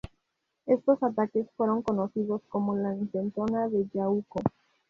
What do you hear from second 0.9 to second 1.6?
ataques